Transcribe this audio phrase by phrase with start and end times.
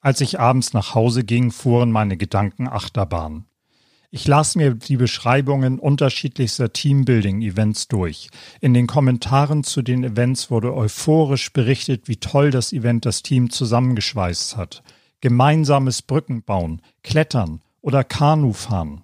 [0.00, 3.44] Als ich abends nach Hause ging, fuhren meine Gedanken Achterbahn.
[4.12, 8.28] Ich las mir die Beschreibungen unterschiedlichster Teambuilding-Events durch.
[8.60, 13.50] In den Kommentaren zu den Events wurde euphorisch berichtet, wie toll das Event das Team
[13.50, 14.82] zusammengeschweißt hat.
[15.20, 19.02] Gemeinsames Brückenbauen, Klettern oder Kanufahren.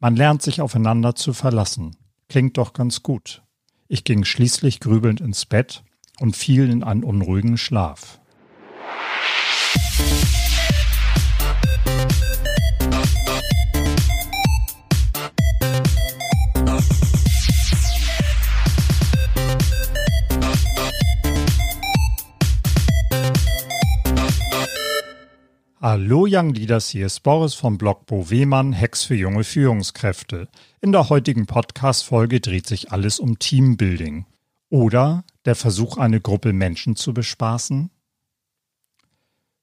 [0.00, 1.96] Man lernt sich aufeinander zu verlassen.
[2.28, 3.42] Klingt doch ganz gut.
[3.88, 5.82] Ich ging schließlich grübelnd ins Bett
[6.18, 8.19] und fiel in einen unruhigen Schlaf.
[25.82, 30.46] Hallo Young Leaders, hier ist Boris vom Blog Bo Wehmann, Hex für junge Führungskräfte.
[30.80, 34.26] In der heutigen Podcast-Folge dreht sich alles um Teambuilding.
[34.68, 37.90] Oder der Versuch, eine Gruppe Menschen zu bespaßen?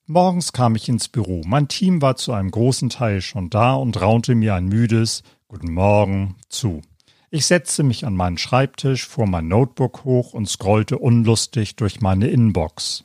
[0.09, 1.41] Morgens kam ich ins Büro.
[1.45, 5.73] Mein Team war zu einem großen Teil schon da und raunte mir ein müdes Guten
[5.73, 6.81] Morgen zu.
[7.29, 12.27] Ich setzte mich an meinen Schreibtisch, fuhr mein Notebook hoch und scrollte unlustig durch meine
[12.27, 13.03] Inbox.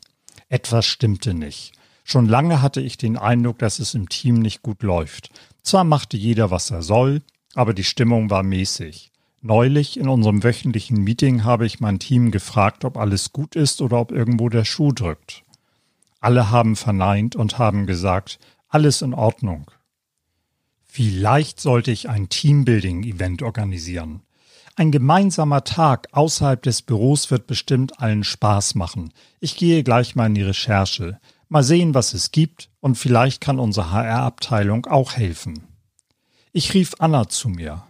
[0.48, 1.72] Etwas stimmte nicht.
[2.04, 5.30] Schon lange hatte ich den Eindruck, dass es im Team nicht gut läuft.
[5.64, 7.22] Zwar machte jeder, was er soll,
[7.56, 9.10] aber die Stimmung war mäßig.
[9.40, 13.98] Neulich in unserem wöchentlichen Meeting habe ich mein Team gefragt, ob alles gut ist oder
[13.98, 15.42] ob irgendwo der Schuh drückt.
[16.22, 19.70] Alle haben verneint und haben gesagt, alles in Ordnung.
[20.84, 24.22] Vielleicht sollte ich ein Teambuilding-Event organisieren.
[24.76, 29.12] Ein gemeinsamer Tag außerhalb des Büros wird bestimmt allen Spaß machen.
[29.40, 31.18] Ich gehe gleich mal in die Recherche.
[31.48, 35.66] Mal sehen, was es gibt und vielleicht kann unsere HR-Abteilung auch helfen.
[36.52, 37.82] Ich rief Anna zu mir.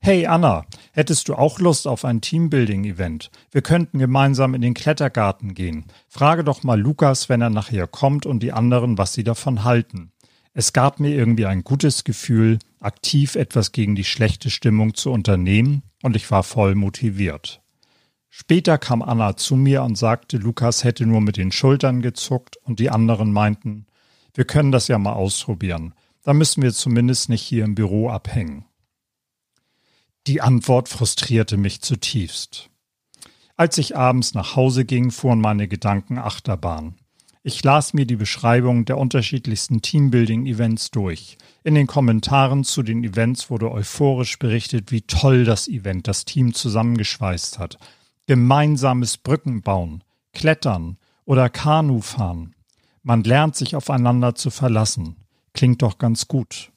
[0.00, 3.30] Hey Anna, hättest du auch Lust auf ein Teambuilding-Event?
[3.50, 5.84] Wir könnten gemeinsam in den Klettergarten gehen.
[6.08, 10.12] Frage doch mal Lukas, wenn er nachher kommt und die anderen, was sie davon halten.
[10.54, 15.82] Es gab mir irgendwie ein gutes Gefühl, aktiv etwas gegen die schlechte Stimmung zu unternehmen
[16.02, 17.60] und ich war voll motiviert.
[18.30, 22.78] Später kam Anna zu mir und sagte, Lukas hätte nur mit den Schultern gezuckt und
[22.78, 23.86] die anderen meinten,
[24.34, 25.92] wir können das ja mal ausprobieren.
[26.22, 28.64] Da müssen wir zumindest nicht hier im Büro abhängen.
[30.28, 32.70] Die Antwort frustrierte mich zutiefst.
[33.56, 36.94] Als ich abends nach Hause ging, fuhren meine Gedanken Achterbahn.
[37.42, 41.38] Ich las mir die Beschreibung der unterschiedlichsten Teambuilding-Events durch.
[41.64, 46.54] In den Kommentaren zu den Events wurde euphorisch berichtet, wie toll das Event das Team
[46.54, 47.78] zusammengeschweißt hat
[48.28, 52.54] gemeinsames Brückenbauen, Klettern oder Kanufahren.
[53.02, 55.16] Man lernt sich aufeinander zu verlassen.
[55.54, 56.70] Klingt doch ganz gut.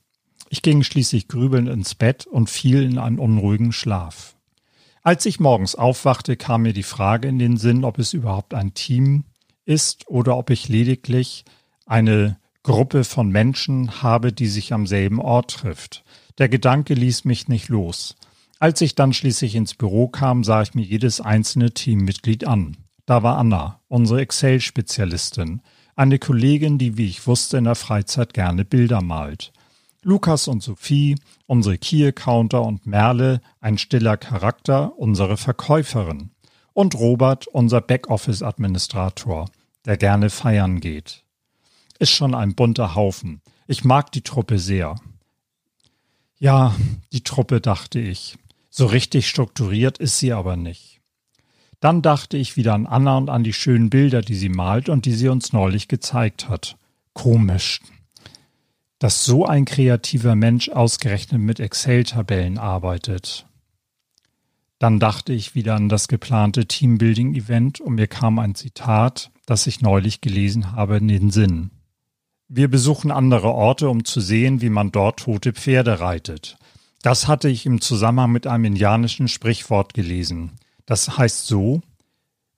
[0.53, 4.35] Ich ging schließlich grübelnd ins Bett und fiel in einen unruhigen Schlaf.
[5.01, 8.73] Als ich morgens aufwachte, kam mir die Frage in den Sinn, ob es überhaupt ein
[8.73, 9.23] Team
[9.63, 11.45] ist oder ob ich lediglich
[11.85, 16.03] eine Gruppe von Menschen habe, die sich am selben Ort trifft.
[16.37, 18.17] Der Gedanke ließ mich nicht los.
[18.59, 22.75] Als ich dann schließlich ins Büro kam, sah ich mir jedes einzelne Teammitglied an.
[23.05, 25.61] Da war Anna, unsere Excel-Spezialistin,
[25.95, 29.53] eine Kollegin, die, wie ich wusste, in der Freizeit gerne Bilder malt.
[30.03, 36.31] Lukas und Sophie, unsere Key-Accounter und Merle, ein stiller Charakter, unsere Verkäuferin.
[36.73, 39.49] Und Robert, unser Backoffice-Administrator,
[39.85, 41.23] der gerne feiern geht.
[41.99, 43.41] Ist schon ein bunter Haufen.
[43.67, 44.95] Ich mag die Truppe sehr.
[46.39, 46.75] Ja,
[47.11, 48.39] die Truppe, dachte ich.
[48.71, 51.01] So richtig strukturiert ist sie aber nicht.
[51.79, 55.05] Dann dachte ich wieder an Anna und an die schönen Bilder, die sie malt und
[55.05, 56.77] die sie uns neulich gezeigt hat.
[57.13, 57.81] Komisch,
[59.01, 63.47] dass so ein kreativer Mensch ausgerechnet mit Excel-Tabellen arbeitet.
[64.77, 69.81] Dann dachte ich wieder an das geplante Teambuilding-Event und mir kam ein Zitat, das ich
[69.81, 71.71] neulich gelesen habe, in den Sinn.
[72.47, 76.59] Wir besuchen andere Orte, um zu sehen, wie man dort tote Pferde reitet.
[77.01, 80.51] Das hatte ich im Zusammenhang mit einem indianischen Sprichwort gelesen.
[80.85, 81.81] Das heißt so,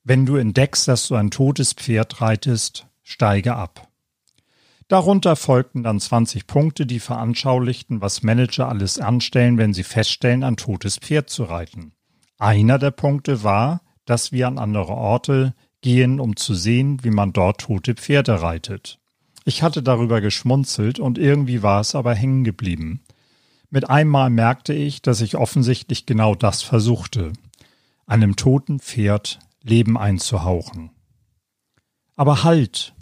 [0.03, 3.87] wenn du entdeckst, dass du ein totes Pferd reitest, steige ab.
[4.87, 10.57] Darunter folgten dann 20 Punkte, die veranschaulichten, was Manager alles anstellen, wenn sie feststellen, ein
[10.57, 11.93] totes Pferd zu reiten.
[12.37, 17.33] Einer der Punkte war, dass wir an andere Orte gehen, um zu sehen, wie man
[17.33, 18.99] dort tote Pferde reitet.
[19.45, 23.01] Ich hatte darüber geschmunzelt und irgendwie war es aber hängen geblieben.
[23.69, 27.33] Mit einmal merkte ich, dass ich offensichtlich genau das versuchte,
[28.05, 30.91] einem toten Pferd Leben einzuhauchen.
[32.15, 32.93] Aber halt,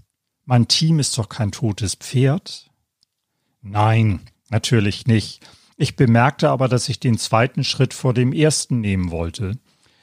[0.45, 2.69] mein Team ist doch kein totes Pferd.
[3.61, 5.45] Nein, natürlich nicht.
[5.77, 9.57] Ich bemerkte aber, dass ich den zweiten Schritt vor dem ersten nehmen wollte.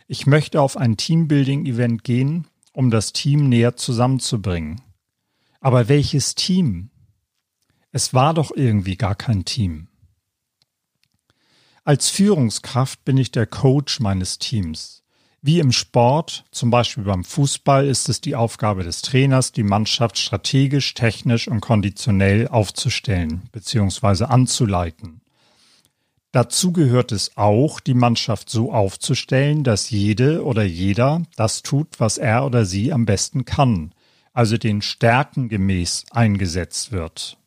[0.07, 4.81] Ich möchte auf ein Teambuilding-Event gehen, um das Team näher zusammenzubringen.
[5.61, 6.91] Aber welches Team?
[7.93, 9.89] Es war doch irgendwie gar kein Team.
[11.85, 15.03] Als Führungskraft bin ich der Coach meines Teams.
[15.41, 20.19] Wie im Sport, zum Beispiel beim Fußball, ist es die Aufgabe des Trainers, die Mannschaft
[20.19, 24.25] strategisch, technisch und konditionell aufzustellen bzw.
[24.25, 25.21] anzuleiten.
[26.33, 32.19] Dazu gehört es auch, die Mannschaft so aufzustellen, dass jede oder jeder das tut, was
[32.19, 33.95] er oder sie am besten kann,
[34.33, 37.39] also den Stärken gemäß eingesetzt wird.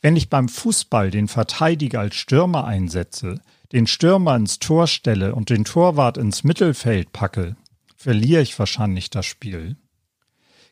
[0.00, 3.40] Wenn ich beim Fußball den Verteidiger als Stürmer einsetze,
[3.72, 7.56] den Stürmer ins Tor stelle und den Torwart ins Mittelfeld packe,
[7.96, 9.76] verliere ich wahrscheinlich das Spiel.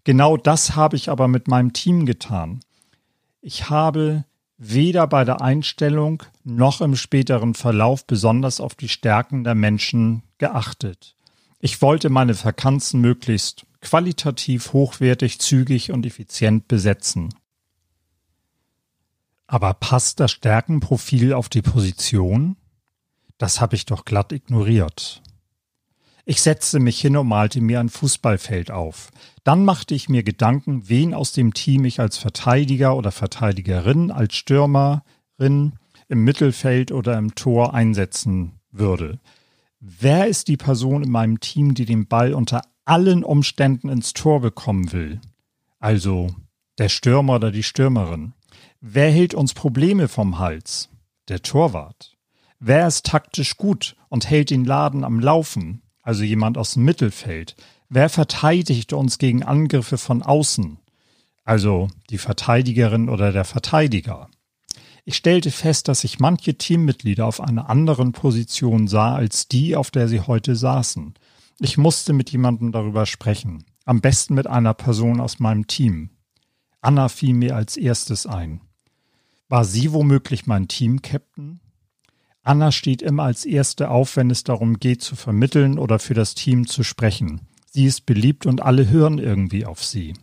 [0.05, 2.61] Genau das habe ich aber mit meinem Team getan.
[3.41, 4.25] Ich habe
[4.59, 11.17] weder bei der Einstellung noch im späteren Verlauf besonders auf die Stärken der Menschen geachtet.
[11.61, 17.35] Ich wollte meine Vakanzen möglichst qualitativ hochwertig, zügig und effizient besetzen.
[19.47, 22.57] Aber passt das Stärkenprofil auf die Position?
[23.41, 25.23] Das habe ich doch glatt ignoriert.
[26.27, 29.11] Ich setzte mich hin und malte mir ein Fußballfeld auf.
[29.45, 34.35] Dann machte ich mir Gedanken, wen aus dem Team ich als Verteidiger oder Verteidigerin, als
[34.35, 35.73] Stürmerin
[36.09, 39.19] im Mittelfeld oder im Tor einsetzen würde.
[39.81, 44.43] Wer ist die Person in meinem Team, die den Ball unter allen Umständen ins Tor
[44.43, 45.19] bekommen will?
[45.79, 46.29] Also
[46.77, 48.35] der Stürmer oder die Stürmerin.
[48.83, 50.91] Wer hält uns Probleme vom Hals?
[51.29, 52.19] Der Torwart.
[52.63, 55.81] Wer ist taktisch gut und hält den Laden am Laufen?
[56.03, 57.57] Also jemand aus dem Mittelfeld.
[57.89, 60.79] Wer verteidigt uns gegen Angriffe von außen?
[61.43, 64.29] Also die Verteidigerin oder der Verteidiger.
[65.07, 69.91] Ich stellte fest, dass ich manche Teammitglieder auf einer anderen Position sah als die, auf
[69.91, 71.15] der sie heute saßen.
[71.61, 73.65] Ich musste mit jemandem darüber sprechen.
[73.87, 76.11] Am besten mit einer Person aus meinem Team.
[76.83, 78.61] Anna fiel mir als erstes ein.
[79.49, 81.61] War sie womöglich mein Team-Captain?
[82.43, 86.35] Anna steht immer als Erste auf, wenn es darum geht, zu vermitteln oder für das
[86.35, 87.43] Team zu sprechen.
[87.67, 90.15] Sie ist beliebt und alle hören irgendwie auf sie.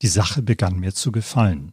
[0.00, 1.72] Die Sache begann mir zu gefallen.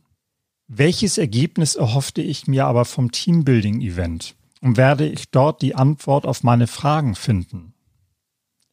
[0.67, 4.35] Welches Ergebnis erhoffte ich mir aber vom Teambuilding-Event?
[4.61, 7.73] Und werde ich dort die Antwort auf meine Fragen finden?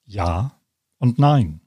[0.05, 0.59] Ja
[0.99, 1.61] und nein.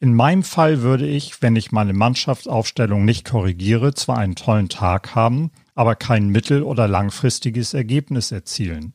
[0.00, 5.14] In meinem Fall würde ich, wenn ich meine Mannschaftsaufstellung nicht korrigiere, zwar einen tollen Tag
[5.14, 8.94] haben, aber kein mittel- oder langfristiges Ergebnis erzielen.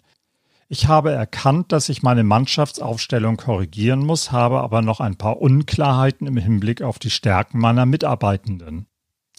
[0.69, 6.27] Ich habe erkannt, dass ich meine Mannschaftsaufstellung korrigieren muss, habe aber noch ein paar Unklarheiten
[6.27, 8.85] im Hinblick auf die Stärken meiner Mitarbeitenden.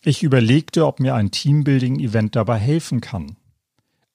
[0.03, 3.37] Ich überlegte, ob mir ein Teambuilding-Event dabei helfen kann.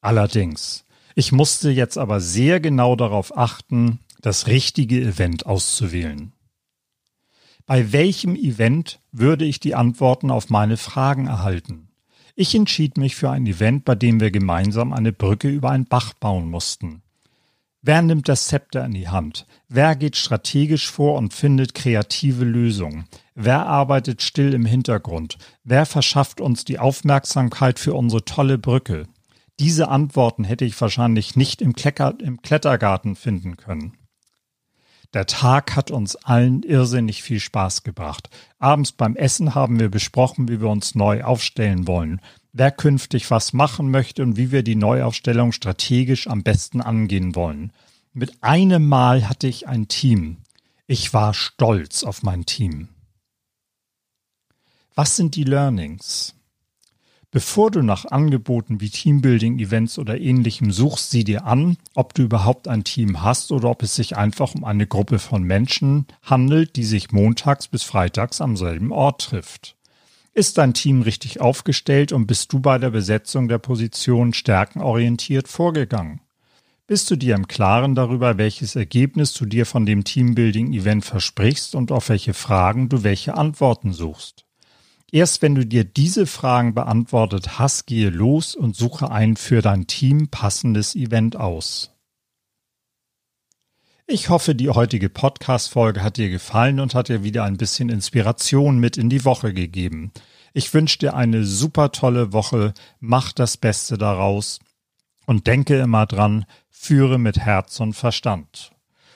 [0.01, 6.33] Allerdings, ich musste jetzt aber sehr genau darauf achten, das richtige Event auszuwählen.
[7.65, 11.89] Bei welchem Event würde ich die Antworten auf meine Fragen erhalten?
[12.35, 16.13] Ich entschied mich für ein Event, bei dem wir gemeinsam eine Brücke über einen Bach
[16.13, 17.03] bauen mussten.
[17.83, 19.45] Wer nimmt das Zepter in die Hand?
[19.68, 23.06] Wer geht strategisch vor und findet kreative Lösungen?
[23.35, 25.38] Wer arbeitet still im Hintergrund?
[25.63, 29.06] Wer verschafft uns die Aufmerksamkeit für unsere tolle Brücke?
[29.59, 33.94] Diese Antworten hätte ich wahrscheinlich nicht im, Klecker, im Klettergarten finden können.
[35.13, 38.30] Der Tag hat uns allen irrsinnig viel Spaß gebracht.
[38.57, 42.19] Abends beim Essen haben wir besprochen, wie wir uns neu aufstellen wollen,
[42.51, 47.72] wer künftig was machen möchte und wie wir die Neuaufstellung strategisch am besten angehen wollen.
[48.13, 50.38] Mit einem Mal hatte ich ein Team.
[50.88, 52.89] Ich war stolz auf mein Team.
[54.96, 56.36] Was sind die Learnings?
[57.33, 62.67] Bevor du nach Angeboten wie Teambuilding-Events oder ähnlichem suchst, sieh dir an, ob du überhaupt
[62.67, 66.83] ein Team hast oder ob es sich einfach um eine Gruppe von Menschen handelt, die
[66.83, 69.75] sich montags bis freitags am selben Ort trifft.
[70.35, 76.21] Ist dein Team richtig aufgestellt und bist du bei der Besetzung der Position stärkenorientiert vorgegangen?
[76.85, 81.91] Bist du dir im Klaren darüber, welches Ergebnis du dir von dem Teambuilding-Event versprichst und
[81.91, 84.45] auf welche Fragen du welche Antworten suchst?
[85.13, 89.86] Erst wenn du dir diese Fragen beantwortet hast, gehe los und suche ein für dein
[89.86, 91.91] Team passendes Event aus.
[94.08, 98.79] Ich hoffe, die heutige Podcast-Folge hat dir gefallen und hat dir wieder ein bisschen Inspiration
[98.79, 100.12] mit in die Woche gegeben.
[100.51, 104.58] Ich wünsche dir eine super tolle Woche, mach das Beste daraus
[105.27, 108.72] und denke immer dran, führe mit Herz und Verstand.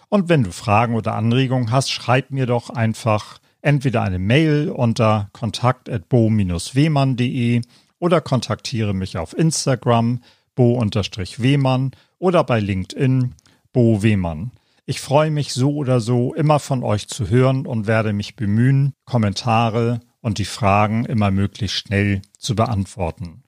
[0.10, 5.30] Und wenn du Fragen oder Anregungen hast, schreib mir doch einfach entweder eine Mail unter
[5.34, 7.62] kontakt.bo-wehmann.de
[8.00, 10.22] oder kontaktiere mich auf Instagram
[10.56, 13.36] bo-wehmann oder bei LinkedIn
[13.74, 14.52] Bo Wehmann.
[14.86, 18.94] Ich freue mich so oder so immer von euch zu hören und werde mich bemühen,
[19.06, 23.44] Kommentare und die Fragen immer möglichst schnell zu beantworten.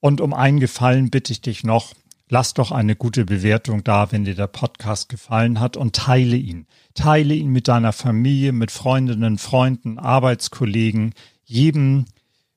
[0.00, 1.92] Und um einen Gefallen bitte ich dich noch,
[2.28, 6.66] lass doch eine gute Bewertung da, wenn dir der Podcast gefallen hat und teile ihn.
[6.94, 11.14] Teile ihn mit deiner Familie, mit Freundinnen, Freunden, Arbeitskollegen,
[11.44, 12.06] jedem,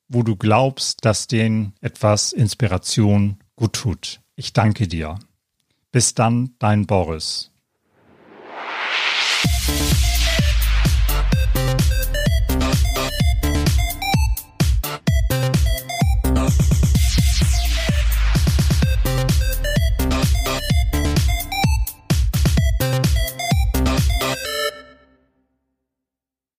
[0.08, 4.22] wo du glaubst, dass denen etwas Inspiration gut tut.
[4.36, 5.20] Ich danke dir.
[5.92, 7.52] Bis dann, dein Boris.